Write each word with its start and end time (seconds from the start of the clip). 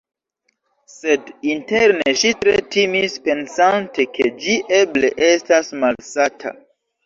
Sed 0.93 1.29
interne 1.49 2.15
ŝi 2.23 2.33
tre 2.41 2.57
timis 2.77 3.19
pensante 3.29 4.09
ke 4.17 4.33
ĝi 4.43 4.59
eble 4.81 5.15
estas 5.33 5.73
malsata. 5.87 6.59